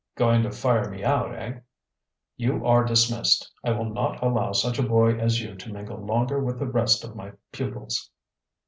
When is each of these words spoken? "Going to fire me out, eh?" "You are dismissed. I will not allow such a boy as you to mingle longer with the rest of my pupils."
"Going 0.15 0.41
to 0.41 0.51
fire 0.51 0.89
me 0.89 1.03
out, 1.03 1.35
eh?" 1.35 1.59
"You 2.35 2.65
are 2.65 2.83
dismissed. 2.83 3.51
I 3.63 3.69
will 3.73 3.85
not 3.93 4.23
allow 4.23 4.51
such 4.51 4.79
a 4.79 4.81
boy 4.81 5.13
as 5.19 5.39
you 5.43 5.53
to 5.53 5.71
mingle 5.71 6.03
longer 6.03 6.39
with 6.39 6.57
the 6.57 6.65
rest 6.65 7.03
of 7.03 7.15
my 7.15 7.33
pupils." 7.51 8.09